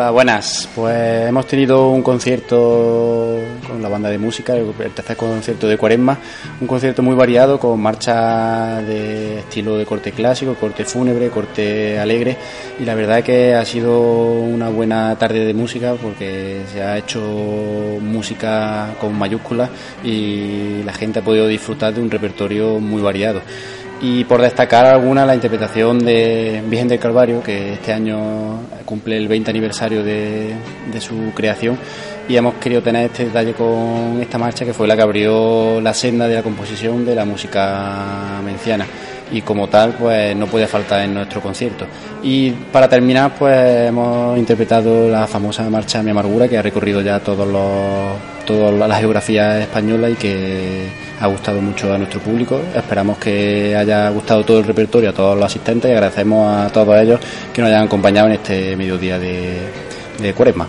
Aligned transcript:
Hola, 0.00 0.12
buenas. 0.12 0.66
Pues 0.74 1.28
hemos 1.28 1.46
tenido 1.46 1.90
un 1.90 2.02
concierto 2.02 3.38
con 3.68 3.82
la 3.82 3.88
banda 3.90 4.08
de 4.08 4.16
música, 4.16 4.56
el 4.56 4.72
tercer 4.94 5.14
concierto 5.14 5.68
de 5.68 5.76
Cuaresma, 5.76 6.16
un 6.58 6.66
concierto 6.66 7.02
muy 7.02 7.14
variado 7.14 7.60
con 7.60 7.78
marchas 7.78 8.82
de 8.86 9.40
estilo 9.40 9.76
de 9.76 9.84
corte 9.84 10.12
clásico, 10.12 10.54
corte 10.54 10.86
fúnebre, 10.86 11.28
corte 11.28 11.98
alegre. 11.98 12.34
Y 12.78 12.86
la 12.86 12.94
verdad 12.94 13.18
es 13.18 13.24
que 13.26 13.54
ha 13.54 13.64
sido 13.66 14.00
una 14.00 14.70
buena 14.70 15.16
tarde 15.18 15.44
de 15.44 15.52
música 15.52 15.94
porque 16.00 16.62
se 16.72 16.82
ha 16.82 16.96
hecho 16.96 17.20
música 17.20 18.94
con 18.98 19.18
mayúsculas 19.18 19.68
y 20.02 20.82
la 20.82 20.94
gente 20.94 21.18
ha 21.18 21.22
podido 21.22 21.46
disfrutar 21.46 21.92
de 21.92 22.00
un 22.00 22.10
repertorio 22.10 22.80
muy 22.80 23.02
variado 23.02 23.42
y 24.02 24.24
por 24.24 24.40
destacar 24.40 24.86
alguna 24.86 25.26
la 25.26 25.34
interpretación 25.34 25.98
de 25.98 26.62
Virgen 26.66 26.88
del 26.88 26.98
Calvario 26.98 27.42
que 27.42 27.74
este 27.74 27.92
año 27.92 28.60
cumple 28.84 29.16
el 29.16 29.28
20 29.28 29.50
aniversario 29.50 30.02
de, 30.02 30.54
de, 30.90 31.00
su 31.00 31.32
creación. 31.34 31.78
Y 32.28 32.36
hemos 32.36 32.54
querido 32.54 32.82
tener 32.82 33.06
este 33.06 33.26
detalle 33.26 33.52
con 33.52 34.18
esta 34.20 34.38
marcha 34.38 34.64
que 34.64 34.72
fue 34.72 34.86
la 34.86 34.96
que 34.96 35.02
abrió 35.02 35.80
la 35.80 35.92
senda 35.92 36.28
de 36.28 36.34
la 36.36 36.42
composición 36.42 37.04
de 37.04 37.14
la 37.14 37.24
música 37.24 38.40
menciana. 38.44 38.86
Y 39.32 39.42
como 39.42 39.68
tal 39.68 39.92
pues 39.92 40.34
no 40.34 40.46
puede 40.46 40.66
faltar 40.66 41.02
en 41.02 41.14
nuestro 41.14 41.40
concierto. 41.40 41.86
Y 42.22 42.50
para 42.50 42.88
terminar 42.88 43.32
pues 43.38 43.88
hemos 43.88 44.38
interpretado 44.38 45.10
la 45.10 45.26
famosa 45.26 45.68
marcha 45.68 46.02
Mi 46.02 46.10
Amargura 46.10 46.48
que 46.48 46.56
ha 46.56 46.62
recorrido 46.62 47.02
ya 47.02 47.20
todos 47.20 47.46
los 47.46 48.39
toda 48.50 48.88
la 48.88 48.96
geografía 48.96 49.60
española 49.60 50.10
y 50.10 50.14
que 50.14 50.88
ha 51.20 51.26
gustado 51.26 51.60
mucho 51.60 51.92
a 51.92 51.98
nuestro 51.98 52.20
público. 52.20 52.60
Esperamos 52.74 53.18
que 53.18 53.76
haya 53.76 54.08
gustado 54.10 54.44
todo 54.44 54.58
el 54.58 54.64
repertorio 54.64 55.10
a 55.10 55.12
todos 55.12 55.36
los 55.36 55.46
asistentes 55.46 55.90
y 55.90 55.94
agradecemos 55.94 56.66
a 56.66 56.72
todos 56.72 56.96
ellos 57.00 57.20
que 57.52 57.60
nos 57.60 57.68
hayan 57.68 57.84
acompañado 57.84 58.28
en 58.28 58.34
este 58.34 58.76
mediodía 58.76 59.18
de, 59.18 59.58
de 60.18 60.34
Cuaresma. 60.34 60.68